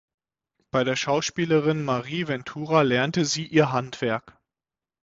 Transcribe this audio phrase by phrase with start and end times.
[0.71, 4.35] Bei der Schauspielerin Marie Ventura lernte sie ihr Handwerk.